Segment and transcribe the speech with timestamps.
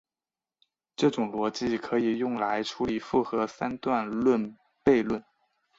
[0.95, 5.23] 这种逻辑可以用来处理复合三段论悖论。